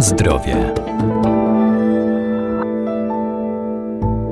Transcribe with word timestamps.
Zdrowie. 0.00 0.74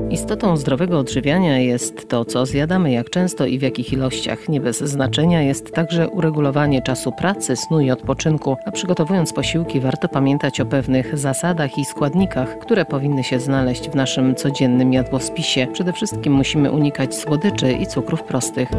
Istotą 0.09 0.57
zdrowego 0.57 0.99
odżywiania 0.99 1.59
jest 1.59 2.09
to, 2.09 2.25
co 2.25 2.45
zjadamy, 2.45 2.91
jak 2.91 3.09
często 3.09 3.45
i 3.45 3.59
w 3.59 3.61
jakich 3.61 3.93
ilościach. 3.93 4.49
Nie 4.49 4.61
bez 4.61 4.77
znaczenia 4.77 5.41
jest 5.41 5.71
także 5.71 6.09
uregulowanie 6.09 6.81
czasu 6.81 7.11
pracy, 7.11 7.55
snu 7.55 7.79
i 7.79 7.91
odpoczynku, 7.91 8.57
a 8.65 8.71
przygotowując 8.71 9.33
posiłki 9.33 9.79
warto 9.79 10.07
pamiętać 10.07 10.61
o 10.61 10.65
pewnych 10.65 11.17
zasadach 11.17 11.77
i 11.77 11.85
składnikach, 11.85 12.59
które 12.59 12.85
powinny 12.85 13.23
się 13.23 13.39
znaleźć 13.39 13.89
w 13.89 13.95
naszym 13.95 14.35
codziennym 14.35 14.93
jadłospisie. 14.93 15.67
Przede 15.73 15.93
wszystkim 15.93 16.33
musimy 16.33 16.71
unikać 16.71 17.15
słodyczy 17.15 17.71
i 17.71 17.87
cukrów 17.87 18.23
prostych. 18.23 18.69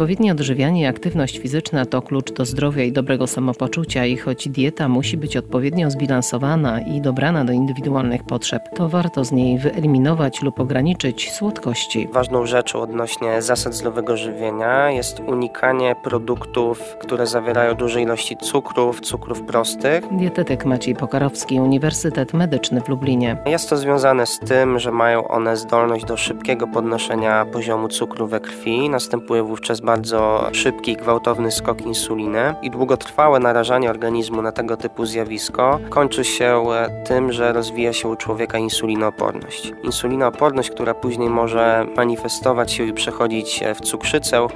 Odpowiednie 0.00 0.32
odżywianie 0.32 0.82
i 0.82 0.86
aktywność 0.86 1.38
fizyczna 1.38 1.86
to 1.86 2.02
klucz 2.02 2.32
do 2.32 2.44
zdrowia 2.44 2.84
i 2.84 2.92
dobrego 2.92 3.26
samopoczucia 3.26 4.06
i 4.06 4.16
choć 4.16 4.48
dieta 4.48 4.88
musi 4.88 5.16
być 5.16 5.36
odpowiednio 5.36 5.90
zbilansowana 5.90 6.80
i 6.80 7.00
dobrana 7.00 7.44
do 7.44 7.52
indywidualnych 7.52 8.22
potrzeb, 8.24 8.62
to 8.76 8.88
warto 8.88 9.24
z 9.24 9.32
niej 9.32 9.58
wyeliminować 9.58 10.42
lub 10.42 10.60
ograniczyć 10.60 11.32
słodkości. 11.32 12.08
Ważną 12.12 12.46
rzeczą 12.46 12.80
odnośnie 12.80 13.42
zasad 13.42 13.74
zdrowego 13.74 14.16
żywienia 14.16 14.90
jest 14.90 15.20
unikanie 15.20 15.96
produktów, 16.02 16.96
które 17.00 17.26
zawierają 17.26 17.74
duże 17.74 18.02
ilości 18.02 18.36
cukrów, 18.36 19.00
cukrów 19.00 19.42
prostych. 19.42 20.04
Dietetyk 20.12 20.64
Maciej 20.64 20.94
Pokarowski, 20.94 21.60
Uniwersytet 21.60 22.34
Medyczny 22.34 22.80
w 22.80 22.88
Lublinie. 22.88 23.36
Jest 23.46 23.70
to 23.70 23.76
związane 23.76 24.26
z 24.26 24.38
tym, 24.38 24.78
że 24.78 24.92
mają 24.92 25.28
one 25.28 25.56
zdolność 25.56 26.04
do 26.04 26.16
szybkiego 26.16 26.66
podnoszenia 26.66 27.44
poziomu 27.44 27.88
cukru 27.88 28.26
we 28.26 28.40
krwi. 28.40 28.90
Następuje 28.90 29.42
wówczas 29.42 29.80
bardzo 29.90 30.48
szybki, 30.52 30.96
gwałtowny 30.96 31.50
skok 31.50 31.80
insuliny 31.80 32.54
i 32.62 32.70
długotrwałe 32.70 33.40
narażanie 33.40 33.90
organizmu 33.90 34.42
na 34.42 34.52
tego 34.52 34.76
typu 34.76 35.06
zjawisko 35.06 35.80
kończy 35.88 36.24
się 36.24 36.64
e, 36.72 37.04
tym, 37.04 37.32
że 37.32 37.52
rozwija 37.52 37.92
się 37.92 38.08
u 38.08 38.16
człowieka 38.16 38.58
insulinooporność. 38.58 39.72
Insulinooporność, 39.82 40.70
która 40.70 40.94
później 40.94 41.30
może 41.30 41.86
manifestować 41.96 42.72
się 42.72 42.84
i 42.84 42.92
przechodzić 42.92 43.62
e, 43.62 43.74
w 43.74 43.80
cukrzycę, 43.80 44.46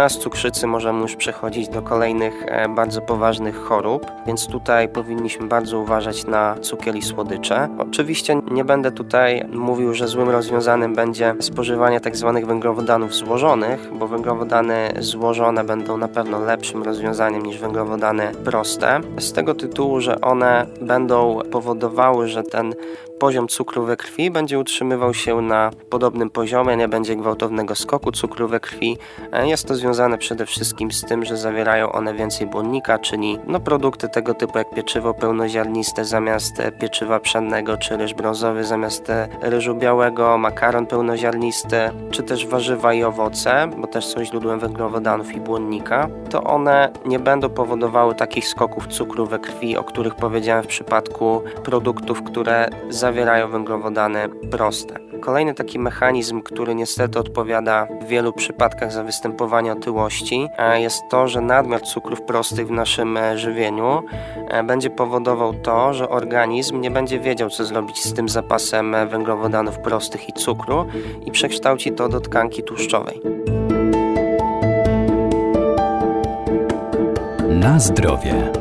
a 0.00 0.08
z 0.08 0.18
cukrzycy 0.18 0.66
możemy 0.66 1.00
już 1.00 1.16
przechodzić 1.16 1.68
do 1.68 1.82
kolejnych 1.82 2.42
e, 2.46 2.68
bardzo 2.68 3.00
poważnych 3.00 3.56
chorób, 3.56 4.06
więc 4.26 4.46
tutaj 4.46 4.88
powinniśmy 4.88 5.46
bardzo 5.46 5.78
uważać 5.78 6.26
na 6.26 6.56
cukier 6.60 6.96
i 6.96 7.02
słodycze. 7.02 7.68
Oczywiście 7.78 8.42
nie 8.50 8.64
będę 8.64 8.92
tutaj 8.92 9.44
mówił, 9.52 9.94
że 9.94 10.08
złym 10.08 10.28
rozwiązanym 10.28 10.94
będzie 10.94 11.34
spożywanie 11.40 12.00
tzw. 12.00 12.32
Tak 12.34 12.46
węglowodanów 12.46 13.14
złożonych, 13.14 13.90
bo 13.98 14.08
węglowodany 14.08 14.92
złożone 14.98 15.64
będą 15.64 15.96
na 15.96 16.08
pewno 16.08 16.40
lepszym 16.40 16.82
rozwiązaniem 16.82 17.42
niż 17.42 17.58
węglowodany 17.58 18.32
proste. 18.44 19.00
Z 19.18 19.32
tego 19.32 19.54
tytułu, 19.54 20.00
że 20.00 20.20
one 20.20 20.66
będą 20.80 21.38
powodowały, 21.50 22.28
że 22.28 22.42
ten 22.42 22.74
poziom 23.22 23.48
cukru 23.48 23.84
we 23.84 23.96
krwi 23.96 24.30
będzie 24.30 24.58
utrzymywał 24.58 25.14
się 25.14 25.40
na 25.40 25.70
podobnym 25.90 26.30
poziomie, 26.30 26.76
nie 26.76 26.88
będzie 26.88 27.16
gwałtownego 27.16 27.74
skoku 27.74 28.12
cukru 28.12 28.48
we 28.48 28.60
krwi. 28.60 28.98
Jest 29.44 29.68
to 29.68 29.74
związane 29.74 30.18
przede 30.18 30.46
wszystkim 30.46 30.92
z 30.92 31.00
tym, 31.00 31.24
że 31.24 31.36
zawierają 31.36 31.92
one 31.92 32.14
więcej 32.14 32.46
błonnika, 32.46 32.98
czyli 32.98 33.38
no, 33.46 33.60
produkty 33.60 34.08
tego 34.08 34.34
typu 34.34 34.58
jak 34.58 34.70
pieczywo 34.70 35.14
pełnoziarniste 35.14 36.04
zamiast 36.04 36.62
pieczywa 36.80 37.20
pszennego, 37.20 37.76
czy 37.76 37.96
ryż 37.96 38.14
brązowy 38.14 38.64
zamiast 38.64 39.12
ryżu 39.40 39.74
białego, 39.74 40.38
makaron 40.38 40.86
pełnoziarnisty, 40.86 41.76
czy 42.10 42.22
też 42.22 42.46
warzywa 42.46 42.94
i 42.94 43.04
owoce, 43.04 43.68
bo 43.78 43.86
też 43.86 44.04
są 44.04 44.24
źródłem 44.24 44.60
węglowodanów 44.60 45.34
i 45.34 45.40
błonnika, 45.40 46.08
to 46.30 46.44
one 46.44 46.92
nie 47.06 47.18
będą 47.18 47.50
powodowały 47.50 48.14
takich 48.14 48.48
skoków 48.48 48.86
cukru 48.86 49.26
we 49.26 49.38
krwi, 49.38 49.76
o 49.76 49.84
których 49.84 50.14
powiedziałem 50.14 50.64
w 50.64 50.66
przypadku 50.66 51.42
produktów, 51.64 52.22
które 52.22 52.68
zawierają 52.88 53.11
węglowodany 53.48 54.28
proste. 54.50 54.94
Kolejny 55.20 55.54
taki 55.54 55.78
mechanizm, 55.78 56.42
który 56.42 56.74
niestety 56.74 57.18
odpowiada 57.18 57.86
w 58.02 58.06
wielu 58.06 58.32
przypadkach 58.32 58.92
za 58.92 59.04
występowanie 59.04 59.72
otyłości, 59.72 60.48
e, 60.58 60.80
jest 60.80 61.02
to, 61.10 61.28
że 61.28 61.40
nadmiar 61.40 61.82
cukrów 61.82 62.22
prostych 62.22 62.66
w 62.66 62.70
naszym 62.70 63.16
e, 63.16 63.38
żywieniu 63.38 64.02
e, 64.48 64.62
będzie 64.62 64.90
powodował 64.90 65.54
to, 65.54 65.94
że 65.94 66.08
organizm 66.08 66.80
nie 66.80 66.90
będzie 66.90 67.20
wiedział, 67.20 67.50
co 67.50 67.64
zrobić 67.64 68.04
z 68.04 68.14
tym 68.14 68.28
zapasem 68.28 68.96
węglowodanów 69.08 69.78
prostych 69.78 70.28
i 70.28 70.32
cukru 70.32 70.86
i 71.26 71.30
przekształci 71.30 71.92
to 71.92 72.08
do 72.08 72.20
tkanki 72.20 72.62
tłuszczowej. 72.62 73.20
Na 77.48 77.80
zdrowie. 77.80 78.52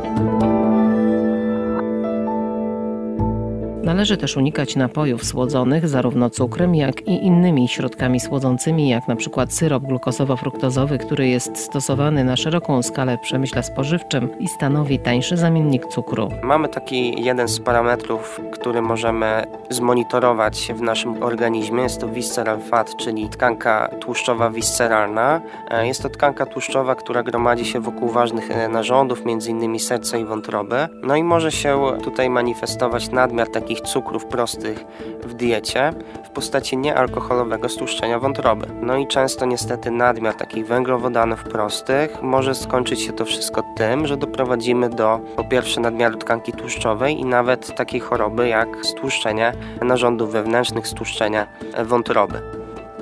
Należy 3.91 4.17
też 4.17 4.37
unikać 4.37 4.75
napojów 4.75 5.25
słodzonych 5.25 5.87
zarówno 5.87 6.29
cukrem, 6.29 6.75
jak 6.75 7.07
i 7.07 7.25
innymi 7.25 7.67
środkami 7.67 8.19
słodzącymi, 8.19 8.89
jak 8.89 9.07
na 9.07 9.15
przykład 9.15 9.53
syrop 9.53 9.83
glukozowo-fruktozowy, 9.83 10.97
który 10.97 11.27
jest 11.27 11.57
stosowany 11.57 12.23
na 12.23 12.35
szeroką 12.35 12.83
skalę 12.83 13.17
w 13.17 13.21
przemyśle 13.21 13.63
spożywczym 13.63 14.39
i 14.39 14.47
stanowi 14.47 14.99
tańszy 14.99 15.37
zamiennik 15.37 15.85
cukru. 15.85 16.29
Mamy 16.43 16.69
taki 16.69 17.23
jeden 17.23 17.47
z 17.47 17.59
parametrów, 17.59 18.41
który 18.51 18.81
możemy 18.81 19.43
zmonitorować 19.69 20.71
w 20.75 20.81
naszym 20.81 21.23
organizmie. 21.23 21.83
Jest 21.83 22.01
to 22.01 22.07
visceral 22.07 22.59
fat, 22.59 22.95
czyli 22.97 23.29
tkanka 23.29 23.89
tłuszczowa 23.99 24.49
visceralna. 24.49 25.41
E, 25.71 25.87
jest 25.87 26.03
to 26.03 26.09
tkanka 26.09 26.45
tłuszczowa, 26.45 26.95
która 26.95 27.23
gromadzi 27.23 27.65
się 27.65 27.79
wokół 27.79 28.09
ważnych 28.09 28.51
e, 28.51 28.67
narządów, 28.67 29.21
m.in. 29.25 29.79
serca 29.79 30.17
i 30.17 30.25
wątroby. 30.25 30.87
No 31.03 31.15
i 31.15 31.23
może 31.23 31.51
się 31.51 31.81
tutaj 32.03 32.29
manifestować 32.29 33.09
nadmiar 33.09 33.49
takich 33.49 33.80
cukrów 33.81 34.25
prostych 34.25 34.85
w 35.23 35.33
diecie 35.33 35.93
w 36.25 36.29
postaci 36.29 36.77
niealkoholowego 36.77 37.69
stłuszczenia 37.69 38.19
wątroby. 38.19 38.67
No 38.81 38.97
i 38.97 39.07
często 39.07 39.45
niestety 39.45 39.91
nadmiar 39.91 40.35
takich 40.35 40.67
węglowodanów 40.67 41.43
prostych 41.43 42.21
może 42.21 42.55
skończyć 42.55 43.01
się 43.01 43.13
to 43.13 43.25
wszystko 43.25 43.63
tym, 43.75 44.07
że 44.07 44.17
doprowadzimy 44.17 44.89
do 44.89 45.19
po 45.35 45.43
pierwsze 45.43 45.81
nadmiaru 45.81 46.17
tkanki 46.17 46.51
tłuszczowej 46.51 47.19
i 47.19 47.25
nawet 47.25 47.75
takiej 47.75 47.99
choroby 47.99 48.47
jak 48.47 48.67
stłuszczenie 48.85 49.53
narządów 49.81 50.31
wewnętrznych, 50.31 50.87
stłuszczenie 50.87 51.47
wątroby. 51.83 52.60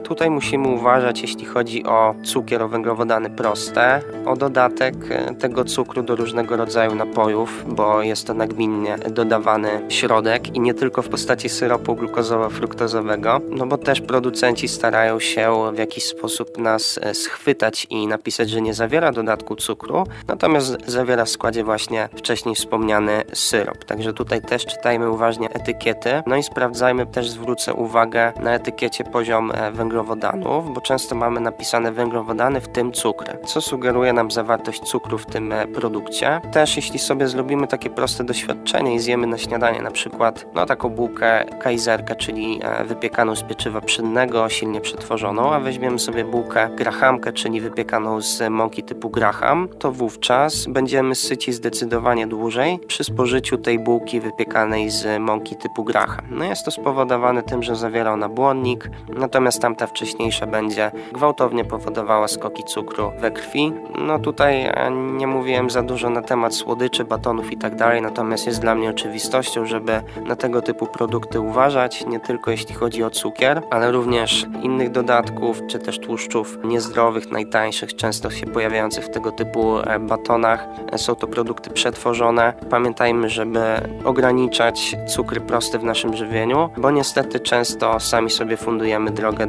Tutaj 0.10 0.30
musimy 0.30 0.68
uważać, 0.68 1.22
jeśli 1.22 1.46
chodzi 1.46 1.86
o 1.86 2.16
cukier, 2.24 2.70
węglowodany 2.70 3.30
proste, 3.30 4.02
o 4.26 4.36
dodatek 4.36 4.96
e, 5.10 5.36
tego 5.36 5.66
cukru 5.66 6.04
do 6.04 6.16
różnego 6.16 6.58
rodzaju 6.58 6.96
napojów, 6.96 7.66
bo 7.68 8.02
jest 8.02 8.28
to 8.28 8.34
nagminnie 8.34 8.98
dodawany 8.98 9.82
środek 9.90 10.56
i 10.56 10.60
nie 10.60 10.74
tylko 10.74 11.02
w 11.02 11.10
postaci 11.10 11.50
syropu 11.50 11.96
glukozowo-fruktozowego, 11.96 13.42
no 13.50 13.66
bo 13.66 13.78
też 13.78 14.02
producenci 14.02 14.68
starają 14.68 15.20
się 15.20 15.72
w 15.74 15.78
jakiś 15.78 16.06
sposób 16.06 16.58
nas 16.58 17.00
e, 17.02 17.14
schwytać 17.14 17.88
i 17.90 18.08
napisać, 18.08 18.50
że 18.50 18.62
nie 18.62 18.74
zawiera 18.74 19.12
dodatku 19.12 19.56
cukru, 19.56 20.04
natomiast 20.28 20.78
zawiera 20.86 21.26
w 21.26 21.30
składzie 21.30 21.64
właśnie 21.64 22.10
wcześniej 22.16 22.56
wspomniany 22.56 23.24
syrop. 23.34 23.86
Także 23.86 24.14
tutaj 24.14 24.42
też 24.42 24.66
czytajmy 24.66 25.10
uważnie 25.10 25.50
etykiety, 25.50 26.10
no 26.28 26.36
i 26.36 26.44
sprawdzajmy 26.44 27.06
też, 27.06 27.30
zwrócę 27.30 27.74
uwagę 27.74 28.34
na 28.40 28.54
etykiecie 28.54 29.04
poziom 29.04 29.52
e, 29.52 29.72
węglowodanów 30.04 30.74
bo 30.74 30.82
często 30.82 31.16
mamy 31.16 31.40
napisane 31.40 31.92
węglowodany, 31.92 32.62
w 32.62 32.68
tym 32.68 32.92
cukry, 32.92 33.38
co 33.46 33.62
sugeruje 33.62 34.14
nam 34.14 34.32
zawartość 34.32 34.82
cukru 34.82 35.18
w 35.18 35.26
tym 35.26 35.52
e, 35.52 35.68
produkcie. 35.68 36.42
Też 36.52 36.76
jeśli 36.76 37.00
sobie 37.00 37.28
zrobimy 37.28 37.68
takie 37.68 37.90
proste 37.90 38.24
doświadczenie 38.24 38.96
i 38.96 39.00
zjemy 39.00 39.28
na 39.28 39.38
śniadanie 39.38 39.82
na 39.82 39.92
przykład 39.92 40.46
no 40.56 40.66
taką 40.66 40.90
bułkę 40.90 41.46
kajzerkę, 41.46 42.16
czyli 42.16 42.60
e, 42.64 42.84
wypiekaną 42.84 43.36
z 43.36 43.44
pieczywa 43.44 43.82
pszennego, 43.82 44.50
silnie 44.50 44.82
przetworzoną, 44.82 45.54
a 45.54 45.60
weźmiemy 45.60 46.00
sobie 46.00 46.26
bułkę 46.26 46.70
grahamkę, 46.76 47.34
czyli 47.34 47.62
wypiekaną 47.62 48.22
z 48.22 48.50
mąki 48.50 48.84
typu 48.84 49.10
graham, 49.10 49.68
to 49.80 49.92
wówczas 49.92 50.66
będziemy 50.66 51.16
syci 51.16 51.54
zdecydowanie 51.54 52.28
dłużej 52.28 52.80
przy 52.88 53.04
spożyciu 53.04 53.58
tej 53.58 53.80
bułki 53.80 54.20
wypiekanej 54.20 54.90
z 54.90 55.22
mąki 55.22 55.56
typu 55.56 55.84
graham. 55.84 56.26
No 56.32 56.46
jest 56.46 56.66
to 56.66 56.72
spowodowane 56.72 57.44
tym, 57.44 57.64
że 57.64 57.76
zawiera 57.76 58.14
ona 58.14 58.30
błonnik, 58.30 58.90
natomiast 59.18 59.62
tamta 59.62 59.88
wcześniejsza 59.90 60.48
będzie 60.48 60.92
gwałtownie 61.12 61.66
powodowała 61.66 62.28
skoki 62.28 62.64
cukru 62.64 63.12
we 63.20 63.32
krwi. 63.32 63.74
No 64.06 64.20
tutaj 64.20 64.72
nie 65.18 65.28
mówiłem 65.28 65.70
za 65.70 65.82
dużo 65.82 66.10
na 66.10 66.22
temat 66.22 66.56
słodyczy, 66.56 67.06
batonów 67.06 67.52
i 67.52 67.58
tak 67.58 67.76
dalej, 67.76 68.02
natomiast 68.02 68.48
jest 68.48 68.62
dla 68.62 68.76
mnie 68.76 68.90
oczywistością, 68.90 69.66
żeby 69.66 70.02
na 70.26 70.36
tego 70.36 70.62
typu 70.62 70.86
produkty 70.88 71.40
uważać, 71.40 72.06
nie 72.06 72.20
tylko 72.20 72.52
jeśli 72.52 72.76
chodzi 72.76 73.04
o 73.04 73.10
cukier, 73.10 73.62
ale 73.70 73.92
również 73.92 74.46
innych 74.64 74.92
dodatków, 74.92 75.62
czy 75.68 75.80
też 75.80 76.00
tłuszczów 76.00 76.58
niezdrowych, 76.64 77.32
najtańszych, 77.32 77.96
często 77.96 78.30
się 78.30 78.46
pojawiających 78.46 79.06
w 79.06 79.10
tego 79.10 79.32
typu 79.32 79.80
e, 79.80 80.00
batonach. 80.00 80.68
E, 80.92 80.98
są 80.98 81.16
to 81.16 81.28
produkty 81.28 81.70
przetworzone. 81.70 82.54
Pamiętajmy, 82.70 83.30
żeby 83.30 83.60
ograniczać 84.06 84.96
cukry 85.08 85.42
proste 85.42 85.80
w 85.80 85.84
naszym 85.84 86.16
żywieniu, 86.16 86.70
bo 86.78 86.92
niestety 86.92 87.40
często 87.40 88.00
sami 88.00 88.30
sobie 88.30 88.58
fundujemy 88.58 89.12
drogę 89.12 89.48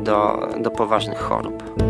do, 0.63 0.71
poważnych 0.71 1.19
chorób. 1.19 1.81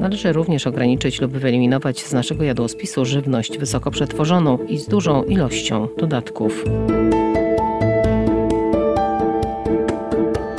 Należy 0.00 0.32
również 0.32 0.66
ograniczyć 0.66 1.20
lub 1.20 1.32
wyeliminować 1.32 2.04
z 2.04 2.12
naszego 2.12 2.44
jadłospisu 2.44 3.04
żywność 3.04 3.58
wysoko 3.58 3.90
przetworzoną 3.90 4.58
i 4.68 4.78
z 4.78 4.86
dużą 4.86 5.22
ilością 5.22 5.88
dodatków. 5.98 6.64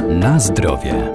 Na 0.09 0.39
zdrowie. 0.39 1.11